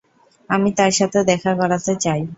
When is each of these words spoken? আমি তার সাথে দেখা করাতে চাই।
আমি 0.49 0.69
তার 0.77 0.91
সাথে 0.91 1.19
দেখা 1.23 1.51
করাতে 1.55 1.93
চাই। 2.03 2.21